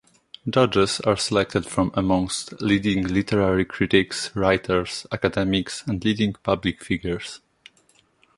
Judges 0.49 0.99
are 1.01 1.15
selected 1.15 1.63
from 1.63 1.91
amongst 1.93 2.59
leading 2.59 3.03
literary 3.05 3.63
critics, 3.65 4.35
writers, 4.35 5.05
academics 5.11 5.83
and 5.85 6.03
leading 6.03 6.33
public 6.41 6.83
figures. 6.83 7.39